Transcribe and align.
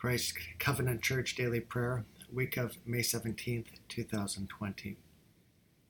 Christ 0.00 0.34
Covenant 0.60 1.02
Church 1.02 1.34
Daily 1.34 1.58
Prayer, 1.58 2.04
week 2.32 2.56
of 2.56 2.78
May 2.86 3.00
17th, 3.00 3.66
2020. 3.88 4.96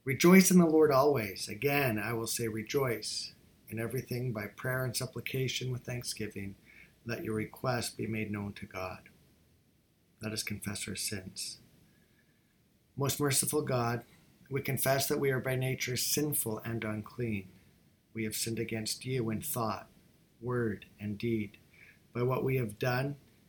Rejoice 0.02 0.50
in 0.50 0.56
the 0.56 0.64
Lord 0.64 0.90
always. 0.90 1.46
Again, 1.46 1.98
I 2.02 2.14
will 2.14 2.26
say 2.26 2.48
rejoice. 2.48 3.34
In 3.68 3.78
everything, 3.78 4.32
by 4.32 4.46
prayer 4.46 4.86
and 4.86 4.96
supplication 4.96 5.70
with 5.70 5.82
thanksgiving, 5.82 6.54
let 7.04 7.22
your 7.22 7.34
requests 7.34 7.90
be 7.90 8.06
made 8.06 8.30
known 8.30 8.54
to 8.54 8.64
God. 8.64 9.10
Let 10.22 10.32
us 10.32 10.42
confess 10.42 10.88
our 10.88 10.96
sins. 10.96 11.58
Most 12.96 13.20
merciful 13.20 13.60
God, 13.60 14.04
we 14.50 14.62
confess 14.62 15.06
that 15.08 15.20
we 15.20 15.30
are 15.32 15.38
by 15.38 15.54
nature 15.54 15.98
sinful 15.98 16.62
and 16.64 16.82
unclean. 16.82 17.48
We 18.14 18.24
have 18.24 18.36
sinned 18.36 18.58
against 18.58 19.04
you 19.04 19.28
in 19.28 19.42
thought, 19.42 19.86
word, 20.40 20.86
and 20.98 21.18
deed, 21.18 21.58
by 22.14 22.22
what 22.22 22.42
we 22.42 22.56
have 22.56 22.78
done 22.78 23.16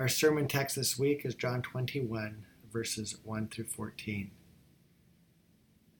Our 0.00 0.08
sermon 0.08 0.48
text 0.48 0.76
this 0.76 0.98
week 0.98 1.26
is 1.26 1.34
John 1.34 1.60
21, 1.60 2.46
verses 2.72 3.18
1 3.22 3.48
through 3.48 3.66
14. 3.66 4.30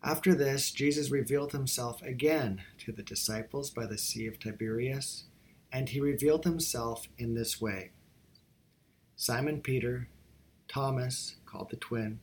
After 0.02 0.34
this, 0.34 0.70
Jesus 0.70 1.10
revealed 1.10 1.52
himself 1.52 2.00
again 2.00 2.62
to 2.78 2.92
the 2.92 3.02
disciples 3.02 3.68
by 3.68 3.84
the 3.84 3.98
Sea 3.98 4.26
of 4.26 4.38
Tiberias, 4.38 5.24
and 5.70 5.90
he 5.90 6.00
revealed 6.00 6.44
himself 6.44 7.08
in 7.18 7.34
this 7.34 7.60
way 7.60 7.90
Simon 9.16 9.60
Peter, 9.60 10.08
Thomas, 10.66 11.36
called 11.44 11.68
the 11.68 11.76
twin, 11.76 12.20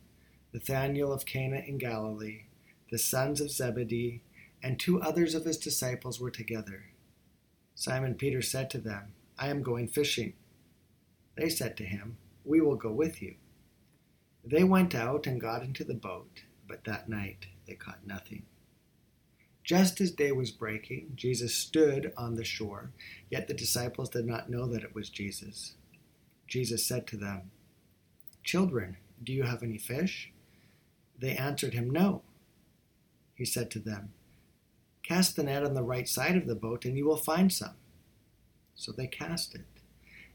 Nathanael 0.52 1.14
of 1.14 1.28
Cana 1.28 1.58
in 1.58 1.78
Galilee, 1.78 2.46
the 2.90 2.98
sons 2.98 3.40
of 3.40 3.52
Zebedee, 3.52 4.24
and 4.64 4.80
two 4.80 5.00
others 5.00 5.36
of 5.36 5.46
his 5.46 5.58
disciples 5.58 6.20
were 6.20 6.32
together. 6.32 6.86
Simon 7.76 8.16
Peter 8.16 8.42
said 8.42 8.72
to 8.72 8.80
them, 8.80 9.14
I 9.38 9.50
am 9.50 9.62
going 9.62 9.88
fishing. 9.88 10.34
They 11.38 11.50
said 11.50 11.78
to 11.78 11.84
him, 11.84 12.18
We 12.44 12.62
will 12.62 12.76
go 12.76 12.92
with 12.92 13.22
you. 13.22 13.36
They 14.44 14.64
went 14.64 14.96
out 14.96 15.28
and 15.28 15.40
got 15.40 15.62
into 15.62 15.84
the 15.84 15.94
boat, 15.94 16.42
but 16.68 16.84
that 16.86 17.08
night 17.08 17.48
they 17.68 17.76
caught 17.76 18.08
nothing. 18.08 18.44
Just 19.64 20.02
as 20.02 20.12
day 20.12 20.32
was 20.32 20.52
breaking, 20.52 21.12
Jesus 21.16 21.54
stood 21.54 22.14
on 22.18 22.36
the 22.36 22.44
shore, 22.44 22.92
yet 23.30 23.48
the 23.48 23.54
disciples 23.54 24.10
did 24.10 24.26
not 24.26 24.50
know 24.50 24.66
that 24.68 24.84
it 24.84 24.96
was 24.96 25.10
Jesus. 25.10 25.76
Jesus 26.48 26.86
said 26.86 27.06
to 27.08 27.18
them, 27.18 27.52
Children, 28.44 28.98
do 29.22 29.34
you 29.34 29.44
have 29.44 29.62
any 29.62 29.78
fish? 29.78 30.32
They 31.20 31.36
answered 31.36 31.74
him, 31.74 31.90
No. 31.90 32.22
He 33.36 33.46
said 33.46 33.70
to 33.72 33.80
them, 33.80 34.14
Cast 35.04 35.36
the 35.36 35.44
net 35.44 35.64
on 35.64 35.74
the 35.74 35.84
right 35.84 36.08
side 36.08 36.38
of 36.38 36.48
the 36.48 36.56
boat, 36.56 36.86
and 36.86 36.98
you 36.98 37.06
will 37.06 37.18
find 37.18 37.52
some. 37.52 37.76
So 38.74 38.92
they 38.92 39.08
cast 39.08 39.54
it. 39.54 39.77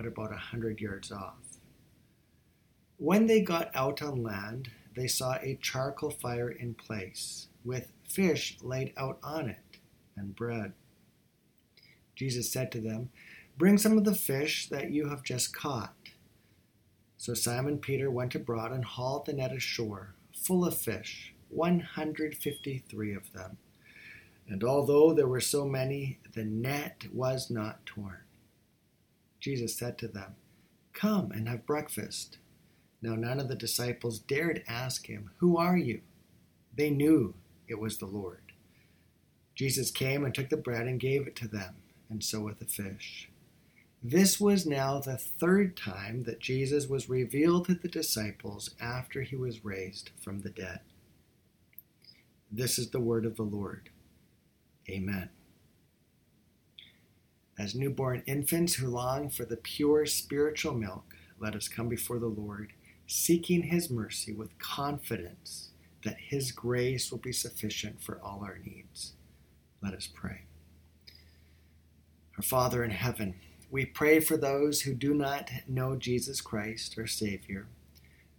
but 0.00 0.06
about 0.06 0.32
a 0.32 0.38
hundred 0.38 0.80
yards 0.80 1.12
off. 1.12 1.58
When 2.96 3.26
they 3.26 3.42
got 3.42 3.70
out 3.74 4.00
on 4.00 4.22
land, 4.22 4.70
they 4.96 5.06
saw 5.06 5.34
a 5.34 5.58
charcoal 5.60 6.08
fire 6.08 6.48
in 6.48 6.72
place, 6.72 7.48
with 7.66 7.92
fish 8.08 8.56
laid 8.62 8.94
out 8.96 9.18
on 9.22 9.50
it, 9.50 9.78
and 10.16 10.34
bread. 10.34 10.72
Jesus 12.14 12.50
said 12.50 12.72
to 12.72 12.80
them, 12.80 13.10
Bring 13.58 13.76
some 13.76 13.98
of 13.98 14.04
the 14.04 14.14
fish 14.14 14.70
that 14.70 14.90
you 14.90 15.10
have 15.10 15.22
just 15.22 15.54
caught. 15.54 15.94
So 17.18 17.34
Simon 17.34 17.76
Peter 17.76 18.10
went 18.10 18.34
abroad 18.34 18.72
and 18.72 18.86
hauled 18.86 19.26
the 19.26 19.34
net 19.34 19.52
ashore, 19.52 20.14
full 20.34 20.64
of 20.64 20.78
fish 20.78 21.34
153 21.50 23.14
of 23.14 23.30
them. 23.34 23.58
And 24.48 24.64
although 24.64 25.12
there 25.12 25.28
were 25.28 25.42
so 25.42 25.66
many, 25.66 26.20
the 26.32 26.44
net 26.44 27.04
was 27.12 27.50
not 27.50 27.84
torn. 27.84 28.20
Jesus 29.40 29.76
said 29.76 29.98
to 29.98 30.08
them, 30.08 30.36
Come 30.92 31.32
and 31.32 31.48
have 31.48 31.66
breakfast. 31.66 32.38
Now 33.02 33.14
none 33.14 33.40
of 33.40 33.48
the 33.48 33.54
disciples 33.54 34.18
dared 34.18 34.62
ask 34.68 35.06
him, 35.06 35.30
Who 35.38 35.56
are 35.56 35.78
you? 35.78 36.02
They 36.76 36.90
knew 36.90 37.34
it 37.66 37.80
was 37.80 37.98
the 37.98 38.06
Lord. 38.06 38.52
Jesus 39.54 39.90
came 39.90 40.24
and 40.24 40.34
took 40.34 40.48
the 40.48 40.56
bread 40.56 40.86
and 40.86 41.00
gave 41.00 41.26
it 41.26 41.36
to 41.36 41.48
them, 41.48 41.76
and 42.08 42.22
so 42.22 42.40
with 42.40 42.58
the 42.58 42.64
fish. 42.66 43.28
This 44.02 44.40
was 44.40 44.64
now 44.64 44.98
the 44.98 45.18
third 45.18 45.76
time 45.76 46.22
that 46.22 46.40
Jesus 46.40 46.86
was 46.88 47.10
revealed 47.10 47.66
to 47.66 47.74
the 47.74 47.88
disciples 47.88 48.70
after 48.80 49.20
he 49.22 49.36
was 49.36 49.64
raised 49.64 50.10
from 50.22 50.40
the 50.40 50.48
dead. 50.48 50.80
This 52.50 52.78
is 52.78 52.90
the 52.90 53.00
word 53.00 53.26
of 53.26 53.36
the 53.36 53.42
Lord. 53.42 53.90
Amen. 54.88 55.28
As 57.60 57.74
newborn 57.74 58.22
infants 58.24 58.72
who 58.72 58.88
long 58.88 59.28
for 59.28 59.44
the 59.44 59.58
pure 59.58 60.06
spiritual 60.06 60.72
milk, 60.72 61.14
let 61.38 61.54
us 61.54 61.68
come 61.68 61.90
before 61.90 62.18
the 62.18 62.26
Lord, 62.26 62.72
seeking 63.06 63.64
His 63.64 63.90
mercy 63.90 64.32
with 64.32 64.58
confidence 64.58 65.68
that 66.02 66.16
His 66.18 66.52
grace 66.52 67.10
will 67.10 67.18
be 67.18 67.34
sufficient 67.34 68.02
for 68.02 68.18
all 68.24 68.40
our 68.42 68.58
needs. 68.64 69.12
Let 69.82 69.92
us 69.92 70.08
pray. 70.10 70.44
Our 72.38 72.42
Father 72.42 72.82
in 72.82 72.92
heaven, 72.92 73.34
we 73.70 73.84
pray 73.84 74.20
for 74.20 74.38
those 74.38 74.80
who 74.80 74.94
do 74.94 75.12
not 75.12 75.50
know 75.68 75.96
Jesus 75.96 76.40
Christ, 76.40 76.94
our 76.96 77.06
Savior, 77.06 77.66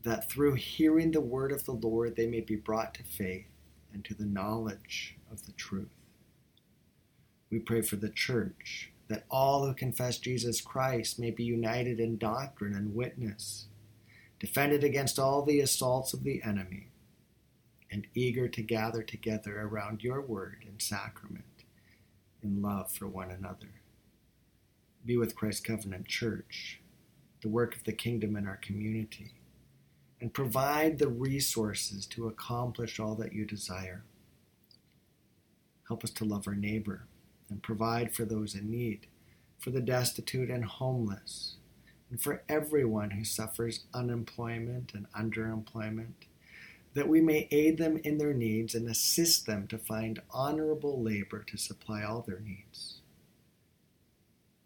that 0.02 0.32
through 0.32 0.56
hearing 0.56 1.12
the 1.12 1.22
word 1.22 1.52
of 1.52 1.66
the 1.66 1.74
Lord 1.74 2.16
they 2.16 2.26
may 2.26 2.42
be 2.42 2.56
brought 2.56 2.96
to 2.96 3.04
faith 3.04 3.46
and 3.94 4.04
to 4.04 4.16
the 4.16 4.26
knowledge 4.26 5.16
of 5.32 5.46
the 5.46 5.52
truth. 5.52 5.94
We 7.52 7.60
pray 7.60 7.82
for 7.84 7.98
the 7.98 8.10
church, 8.10 8.91
that 9.12 9.26
all 9.30 9.66
who 9.66 9.74
confess 9.74 10.18
Jesus 10.18 10.62
Christ 10.62 11.20
may 11.20 11.32
be 11.32 11.44
united 11.44 12.00
in 12.00 12.18
doctrine 12.18 12.74
and 12.74 12.96
witness, 12.96 13.68
defended 14.40 14.84
against 14.84 15.20
all 15.20 15.44
the 15.44 15.60
assaults 15.60 16.14
of 16.14 16.24
the 16.24 16.42
enemy, 16.44 16.88
and 17.92 18.08
eager 18.16 18.48
to 18.48 18.62
gather 18.62 19.04
together 19.04 19.60
around 19.62 20.02
your 20.04 20.22
word 20.22 20.64
and 20.66 20.82
sacrament 20.82 21.66
in 22.42 22.62
love 22.62 22.92
for 22.92 23.08
one 23.08 23.32
another. 23.32 23.82
Be 25.06 25.18
with 25.18 25.36
Christ 25.36 25.66
Covenant 25.66 26.08
Church, 26.08 26.80
the 27.42 27.50
work 27.50 27.76
of 27.76 27.84
the 27.84 27.94
kingdom 27.94 28.36
in 28.36 28.48
our 28.48 28.58
community 28.58 29.34
and 30.22 30.32
provide 30.32 31.00
the 31.00 31.10
resources 31.10 32.06
to 32.06 32.28
accomplish 32.28 33.00
all 33.00 33.16
that 33.16 33.34
you 33.34 33.44
desire. 33.44 34.04
Help 35.88 36.04
us 36.04 36.12
to 36.12 36.26
love 36.26 36.48
our 36.48 36.56
neighbor 36.56 37.08
and 37.52 37.62
provide 37.62 38.16
for 38.16 38.26
those 38.26 38.56
in 38.56 38.72
need, 38.72 39.06
for 39.60 39.70
the 39.70 39.82
destitute 39.82 40.50
and 40.50 40.66
homeless, 40.66 41.58
and 42.10 42.20
for 42.20 42.42
everyone 42.50 43.12
who 43.12 43.24
suffers 43.24 43.86
unemployment 43.94 44.94
and 44.96 45.06
underemployment, 45.12 46.14
that 46.96 47.08
we 47.08 47.22
may 47.22 47.48
aid 47.52 47.78
them 47.78 48.00
in 48.04 48.18
their 48.18 48.34
needs 48.34 48.74
and 48.74 48.90
assist 48.90 49.46
them 49.46 49.68
to 49.68 49.78
find 49.78 50.22
honorable 50.32 51.02
labor 51.02 51.44
to 51.44 51.58
supply 51.58 52.02
all 52.02 52.22
their 52.22 52.40
needs. 52.40 53.02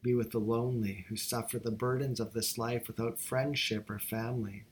Be 0.02 0.14
with 0.14 0.32
the 0.32 0.40
lonely 0.40 1.06
who 1.10 1.18
suffer 1.18 1.60
the 1.60 1.72
burdens 1.72 2.20
of 2.20 2.34
this 2.34 2.58
life 2.58 2.88
without 2.88 3.20
friendship 3.20 3.90
or 3.90 4.00
family 4.00 4.64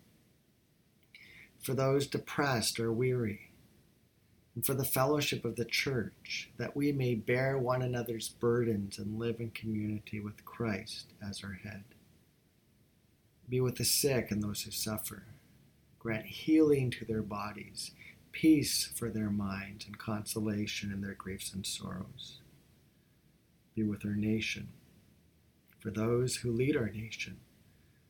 for 1.63 1.73
those 1.73 2.07
depressed 2.07 2.79
or 2.79 2.91
weary, 2.91 3.49
and 4.55 4.65
for 4.65 4.73
the 4.73 4.85
fellowship 4.85 5.45
of 5.45 5.55
the 5.55 5.65
church, 5.65 6.49
that 6.57 6.75
we 6.75 6.91
may 6.91 7.15
bear 7.15 7.57
one 7.57 7.81
another's 7.81 8.29
burdens 8.29 8.99
and 8.99 9.17
live 9.17 9.39
in 9.39 9.49
community 9.49 10.19
with 10.19 10.45
Christ 10.45 11.07
as 11.27 11.43
our 11.43 11.59
head. 11.63 11.83
Be 13.49 13.59
with 13.59 13.77
the 13.77 13.85
sick 13.85 14.31
and 14.31 14.41
those 14.41 14.61
who 14.61 14.71
suffer. 14.71 15.25
Grant 15.99 16.25
healing 16.25 16.91
to 16.91 17.05
their 17.05 17.21
bodies, 17.21 17.91
peace 18.31 18.91
for 18.95 19.09
their 19.09 19.29
minds, 19.29 19.85
and 19.85 19.97
consolation 19.97 20.91
in 20.91 21.01
their 21.01 21.13
griefs 21.13 21.53
and 21.53 21.65
sorrows. 21.65 22.39
Be 23.75 23.83
with 23.83 24.05
our 24.05 24.15
nation, 24.15 24.69
for 25.79 25.89
those 25.89 26.37
who 26.37 26.51
lead 26.51 26.77
our 26.77 26.89
nation, 26.89 27.37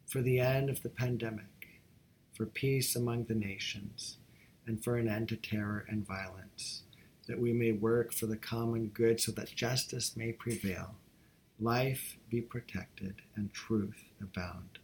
for 0.05 0.21
the 0.21 0.39
end 0.39 0.69
of 0.69 0.83
the 0.83 0.89
pandemic, 0.89 1.79
for 2.33 2.45
peace 2.45 2.95
among 2.95 3.25
the 3.25 3.35
nations, 3.35 4.17
and 4.65 4.83
for 4.83 4.97
an 4.97 5.07
end 5.07 5.29
to 5.29 5.35
terror 5.35 5.85
and 5.89 6.05
violence, 6.05 6.83
that 7.27 7.39
we 7.39 7.53
may 7.53 7.71
work 7.71 8.13
for 8.13 8.25
the 8.25 8.37
common 8.37 8.87
good 8.87 9.19
so 9.19 9.31
that 9.33 9.55
justice 9.55 10.15
may 10.15 10.31
prevail, 10.31 10.95
life 11.59 12.17
be 12.29 12.41
protected, 12.41 13.15
and 13.35 13.53
truth 13.53 14.05
abound. 14.21 14.79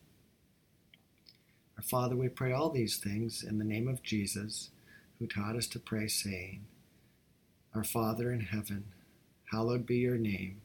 Our 1.77 1.83
Father, 1.83 2.15
we 2.15 2.27
pray 2.27 2.51
all 2.51 2.69
these 2.69 2.97
things 2.97 3.43
in 3.43 3.57
the 3.57 3.65
name 3.65 3.87
of 3.87 4.03
Jesus, 4.03 4.69
who 5.17 5.27
taught 5.27 5.55
us 5.55 5.67
to 5.67 5.79
pray, 5.79 6.07
saying, 6.07 6.65
Our 7.73 7.83
Father 7.83 8.31
in 8.31 8.41
heaven, 8.41 8.85
hallowed 9.51 9.85
be 9.85 9.97
your 9.97 10.17
name. 10.17 10.61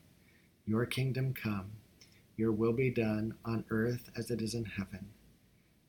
Your 0.66 0.86
kingdom 0.86 1.34
come, 1.34 1.72
your 2.36 2.52
will 2.52 2.72
be 2.72 2.90
done 2.90 3.34
on 3.44 3.64
earth 3.70 4.10
as 4.16 4.30
it 4.30 4.40
is 4.40 4.54
in 4.54 4.64
heaven. 4.64 5.06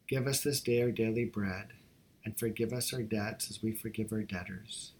Give 0.07 0.27
us 0.27 0.41
this 0.41 0.61
day 0.61 0.81
our 0.83 0.91
daily 0.91 1.25
bread, 1.25 1.69
and 2.25 2.37
forgive 2.37 2.73
us 2.73 2.93
our 2.93 3.03
debts 3.03 3.49
as 3.49 3.61
we 3.63 3.71
forgive 3.71 4.11
our 4.11 4.23
debtors. 4.23 4.91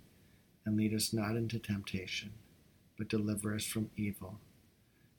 And 0.66 0.77
lead 0.77 0.94
us 0.94 1.12
not 1.12 1.36
into 1.36 1.60
temptation, 1.60 2.31
but 2.98 3.10
deliver 3.10 3.54
us 3.54 3.66
from 3.66 3.89
evil. 3.98 4.39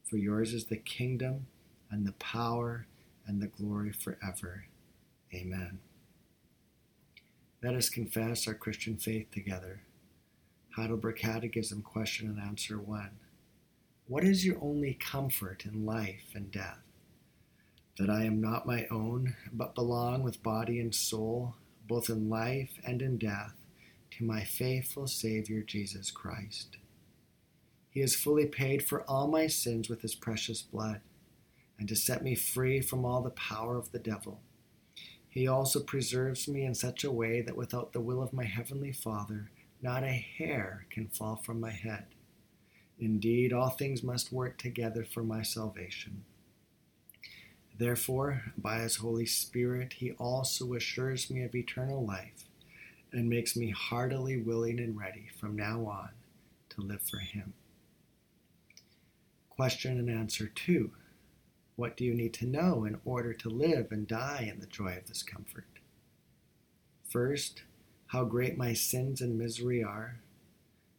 For 0.05 0.17
yours 0.17 0.55
is 0.55 0.67
the 0.67 0.77
kingdom, 0.77 1.47
and 1.91 2.07
the 2.07 2.13
power, 2.13 2.87
and 3.27 3.43
the 3.43 3.49
glory 3.49 3.93
forever. 3.93 4.67
Amen. 5.35 5.81
Let 7.63 7.75
us 7.75 7.89
confess 7.89 8.47
our 8.47 8.55
Christian 8.55 8.97
faith 8.97 9.31
together. 9.33 9.81
Heidelberg 10.77 11.17
Catechism, 11.17 11.83
question 11.83 12.29
and 12.29 12.41
answer 12.41 12.79
1. 12.79 13.11
What 14.09 14.25
is 14.25 14.45
your 14.45 14.57
only 14.63 14.95
comfort 14.95 15.65
in 15.65 15.87
life 15.87 16.33
and 16.35 16.51
death? 16.51 16.79
That 17.99 18.11
I 18.11 18.25
am 18.25 18.41
not 18.41 18.67
my 18.67 18.87
own, 18.91 19.37
but 19.53 19.75
belong 19.75 20.23
with 20.23 20.43
body 20.43 20.79
and 20.79 20.95
soul, 20.95 21.57
both 21.87 22.09
in 22.09 22.29
life 22.29 22.79
and 22.85 23.03
in 23.03 23.19
death, 23.19 23.55
to 24.13 24.25
my 24.25 24.43
faithful 24.45 25.07
Savior 25.07 25.63
Jesus 25.63 26.11
Christ. 26.11 26.77
He 27.91 28.01
has 28.01 28.15
fully 28.15 28.47
paid 28.47 28.83
for 28.83 29.03
all 29.03 29.27
my 29.27 29.47
sins 29.47 29.89
with 29.89 30.03
his 30.03 30.15
precious 30.15 30.63
blood, 30.63 31.01
and 31.79 31.89
to 31.89 31.97
set 31.97 32.23
me 32.23 32.35
free 32.35 32.81
from 32.81 33.05
all 33.05 33.23
the 33.23 33.31
power 33.31 33.77
of 33.77 33.93
the 33.93 33.99
devil 33.99 34.41
he 35.37 35.47
also 35.47 35.81
preserves 35.81 36.49
me 36.49 36.65
in 36.65 36.75
such 36.75 37.05
a 37.05 37.13
way 37.13 37.43
that 37.43 37.59
without 37.59 37.93
the 37.93 38.01
will 38.01 38.23
of 38.23 38.33
my 38.33 38.45
heavenly 38.45 38.91
Father, 38.91 39.51
not 39.83 40.03
a 40.03 40.07
hair 40.07 40.87
can 40.89 41.09
fall 41.09 41.37
from 41.37 41.61
my 41.61 41.73
head. 41.73 42.07
Indeed, 42.99 43.53
all 43.53 43.69
things 43.69 44.03
must 44.03 44.33
work 44.33 44.57
together 44.57 45.05
for 45.05 45.23
my 45.23 45.43
salvation. 45.43 46.25
Therefore, 47.79 48.43
by 48.57 48.81
his 48.81 48.97
Holy 48.97 49.27
Spirit, 49.27 49.95
he 49.95 50.13
also 50.13 50.73
assures 50.75 51.31
me 51.31 51.43
of 51.43 51.55
eternal 51.55 52.05
life 52.05 52.45
and 53.13 53.29
makes 53.29 53.55
me 53.57 53.71
heartily 53.71 54.39
willing 54.39 54.79
and 54.79 54.99
ready 54.99 55.29
from 55.39 55.57
now 55.57 55.87
on 55.87 56.11
to 56.71 56.81
live 56.81 57.03
for 57.03 57.19
him. 57.19 57.53
Question 59.51 59.99
and 59.99 60.11
answer 60.11 60.47
2. 60.47 60.91
What 61.77 61.97
do 61.97 62.05
you 62.05 62.15
need 62.15 62.33
to 62.35 62.47
know 62.47 62.85
in 62.85 62.99
order 63.05 63.35
to 63.35 63.51
live 63.51 63.89
and 63.91 64.07
die 64.07 64.49
in 64.51 64.61
the 64.61 64.67
joy 64.67 64.97
of 64.97 65.07
this 65.07 65.23
comfort? 65.23 65.67
First, 67.09 67.63
how 68.09 68.25
great 68.25 68.57
my 68.57 68.73
sins 68.73 69.21
and 69.21 69.39
misery 69.39 69.83
are. 69.83 70.21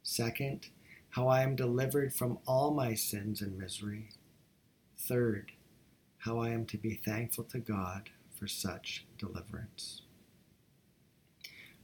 Second, 0.02 0.68
how 1.10 1.26
I 1.26 1.42
am 1.42 1.56
delivered 1.56 2.14
from 2.14 2.38
all 2.46 2.72
my 2.72 2.94
sins 2.94 3.40
and 3.40 3.58
misery. 3.58 4.10
Third, 4.96 5.52
how 6.18 6.38
I 6.38 6.50
am 6.50 6.66
to 6.66 6.76
be 6.76 6.94
thankful 6.94 7.44
to 7.44 7.58
God 7.58 8.10
for 8.34 8.46
such 8.46 9.06
deliverance. 9.18 10.02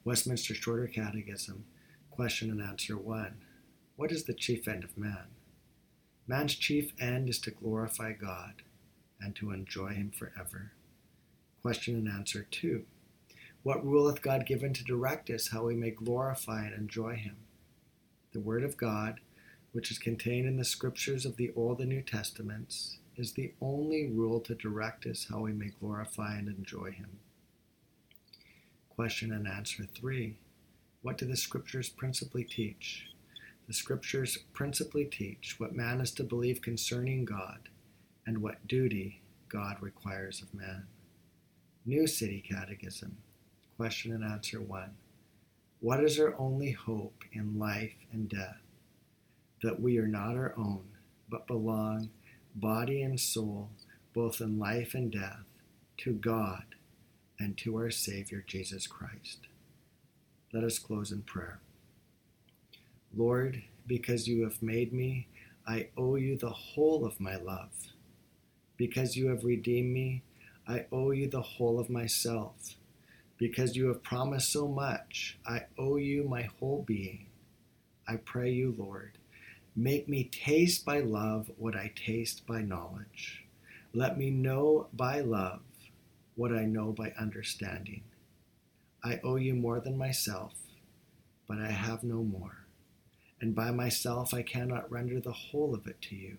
Westminster 0.05 0.55
Shorter 0.55 0.87
Catechism, 0.87 1.65
question 2.11 2.51
and 2.51 2.61
answer 2.61 2.97
1. 2.97 3.35
What 3.97 4.13
is 4.13 4.25
the 4.25 4.35
chief 4.35 4.67
end 4.69 4.85
of 4.85 4.99
man? 4.99 5.29
Man's 6.27 6.55
chief 6.55 6.93
end 7.01 7.29
is 7.29 7.39
to 7.41 7.51
glorify 7.51 8.13
God 8.13 8.63
and 9.21 9.37
to 9.37 9.53
enjoy 9.53 9.89
him 9.89 10.11
forever. 10.11 10.73
Question 11.63 11.95
and 11.95 12.09
answer 12.09 12.47
2. 12.51 12.85
What 13.63 13.85
rule 13.85 14.09
hath 14.09 14.21
God 14.21 14.47
given 14.47 14.75
to 14.75 14.85
direct 14.85 15.31
us 15.31 15.49
how 15.49 15.65
we 15.65 15.75
may 15.75 15.91
glorify 15.91 16.67
and 16.67 16.75
enjoy 16.75 17.15
him? 17.15 17.37
The 18.33 18.41
Word 18.41 18.65
of 18.65 18.77
God, 18.77 19.21
which 19.73 19.91
is 19.91 19.99
contained 19.99 20.47
in 20.47 20.57
the 20.57 20.65
scriptures 20.65 21.25
of 21.25 21.37
the 21.37 21.53
Old 21.57 21.81
and 21.81 21.89
New 21.89 22.03
Testaments, 22.03 22.99
is 23.17 23.33
the 23.33 23.53
only 23.61 24.09
rule 24.09 24.41
to 24.41 24.55
direct 24.55 25.07
us 25.07 25.27
how 25.31 25.41
we 25.41 25.53
may 25.53 25.71
glorify 25.81 26.37
and 26.37 26.49
enjoy 26.49 26.91
him. 26.91 27.19
Question 28.89 29.33
and 29.33 29.47
answer 29.47 29.87
3. 29.95 30.37
What 31.03 31.19
do 31.19 31.27
the 31.27 31.37
scriptures 31.37 31.89
principally 31.89 32.45
teach? 32.45 33.09
The 33.67 33.75
scriptures 33.75 34.39
principally 34.53 35.05
teach 35.05 35.57
what 35.59 35.75
man 35.75 36.01
is 36.01 36.13
to 36.13 36.25
believe 36.25 36.63
concerning 36.63 37.25
God 37.25 37.69
and 38.27 38.43
what 38.43 38.67
duty 38.67 39.21
God 39.49 39.77
requires 39.81 40.43
of 40.43 40.55
man. 40.55 40.87
New 41.87 42.07
City 42.07 42.43
Catechism, 42.49 43.17
question 43.77 44.13
and 44.13 44.25
answer 44.25 44.61
1. 44.61 44.91
What 45.81 46.03
is 46.03 46.19
our 46.19 46.35
only 46.39 46.71
hope 46.71 47.25
in 47.33 47.59
life 47.59 47.95
and 48.13 48.29
death? 48.29 48.61
That 49.63 49.81
we 49.81 49.99
are 49.99 50.07
not 50.07 50.37
our 50.37 50.55
own, 50.57 50.85
but 51.29 51.47
belong, 51.47 52.09
body 52.55 53.03
and 53.03 53.19
soul, 53.19 53.71
both 54.15 54.41
in 54.41 54.59
life 54.59 54.95
and 54.95 55.11
death, 55.11 55.45
to 55.99 56.13
God 56.13 56.65
and 57.39 57.57
to 57.59 57.77
our 57.77 57.91
Savior 57.91 58.45
Jesus 58.47 58.87
Christ. 58.87 59.49
Let 60.53 60.65
us 60.65 60.79
close 60.79 61.11
in 61.11 61.23
prayer. 61.23 61.59
Lord, 63.17 63.63
because 63.87 64.29
you 64.29 64.45
have 64.45 64.63
made 64.63 64.93
me, 64.93 65.29
I 65.67 65.89
owe 65.97 66.17
you 66.17 66.37
the 66.37 66.51
whole 66.51 67.05
of 67.05 67.21
my 67.21 67.37
love. 67.37 67.73
Because 68.77 69.17
you 69.17 69.29
have 69.29 69.45
redeemed 69.45 69.93
me, 69.93 70.23
I 70.67 70.87
owe 70.93 71.11
you 71.11 71.29
the 71.29 71.43
whole 71.43 71.79
of 71.79 71.91
myself. 71.91 72.77
Because 73.37 73.77
you 73.77 73.89
have 73.89 74.03
promised 74.03 74.53
so 74.53 74.69
much, 74.69 75.39
I 75.47 75.63
owe 75.79 75.97
you 75.97 76.25
my 76.25 76.49
whole 76.59 76.85
being. 76.87 77.27
I 78.07 78.17
pray 78.17 78.51
you, 78.51 78.75
Lord, 78.77 79.19
make 79.77 80.09
me 80.09 80.25
taste 80.25 80.85
by 80.85 81.01
love 81.01 81.51
what 81.57 81.75
I 81.75 81.93
taste 81.97 82.47
by 82.47 82.63
knowledge. 82.63 83.45
Let 83.93 84.19
me 84.19 84.31
know 84.31 84.87
by 84.93 85.21
love 85.21 85.61
what 86.37 86.53
I 86.53 86.65
know 86.65 86.93
by 86.93 87.13
understanding. 87.19 88.03
I 89.03 89.21
owe 89.25 89.37
you 89.37 89.55
more 89.55 89.81
than 89.81 89.99
myself, 89.99 90.55
but 91.49 91.59
I 91.59 91.71
have 91.71 92.05
no 92.05 92.23
more. 92.23 92.67
And 93.41 93.55
by 93.55 93.71
myself 93.71 94.33
I 94.33 94.43
cannot 94.43 94.91
render 94.91 95.21
the 95.21 95.33
whole 95.33 95.75
of 95.75 95.87
it 95.87 96.01
to 96.03 96.17
you. 96.17 96.39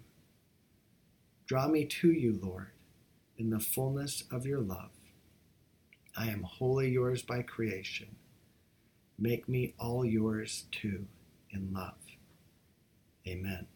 Draw 1.45 1.67
me 1.67 1.85
to 1.85 2.11
you, 2.11 2.39
Lord, 2.41 2.69
in 3.37 3.51
the 3.51 3.59
fullness 3.59 4.23
of 4.31 4.45
your 4.45 4.61
love. 4.61 4.89
I 6.17 6.27
am 6.27 6.43
wholly 6.43 6.89
yours 6.89 7.21
by 7.21 7.41
creation. 7.41 8.15
Make 9.19 9.47
me 9.47 9.73
all 9.77 10.05
yours 10.05 10.65
too 10.71 11.05
in 11.51 11.73
love. 11.73 12.04
Amen. 13.27 13.67